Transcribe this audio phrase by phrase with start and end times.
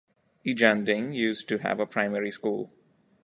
[0.43, 2.71] Ejanding used to have a Primary school.